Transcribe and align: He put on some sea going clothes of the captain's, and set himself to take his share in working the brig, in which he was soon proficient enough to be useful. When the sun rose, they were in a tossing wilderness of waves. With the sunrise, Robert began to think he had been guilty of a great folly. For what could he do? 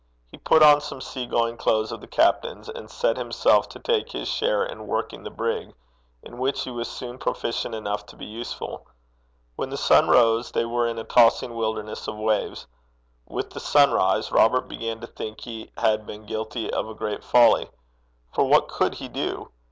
He 0.31 0.39
put 0.39 0.63
on 0.63 0.81
some 0.81 0.99
sea 0.99 1.27
going 1.27 1.57
clothes 1.57 1.91
of 1.91 2.01
the 2.01 2.07
captain's, 2.07 2.69
and 2.69 2.89
set 2.89 3.17
himself 3.17 3.69
to 3.69 3.77
take 3.77 4.11
his 4.13 4.27
share 4.27 4.65
in 4.65 4.87
working 4.87 5.21
the 5.21 5.29
brig, 5.29 5.75
in 6.23 6.39
which 6.39 6.63
he 6.63 6.71
was 6.71 6.87
soon 6.89 7.19
proficient 7.19 7.75
enough 7.75 8.07
to 8.07 8.15
be 8.15 8.25
useful. 8.25 8.87
When 9.57 9.69
the 9.69 9.77
sun 9.77 10.07
rose, 10.09 10.53
they 10.53 10.65
were 10.65 10.87
in 10.87 10.97
a 10.97 11.03
tossing 11.03 11.53
wilderness 11.53 12.07
of 12.07 12.17
waves. 12.17 12.65
With 13.27 13.51
the 13.51 13.59
sunrise, 13.59 14.31
Robert 14.31 14.67
began 14.67 15.01
to 15.01 15.05
think 15.07 15.41
he 15.41 15.71
had 15.77 16.07
been 16.07 16.25
guilty 16.25 16.73
of 16.73 16.89
a 16.89 16.95
great 16.95 17.23
folly. 17.23 17.69
For 18.33 18.43
what 18.45 18.69
could 18.69 18.95
he 18.95 19.07
do? 19.07 19.51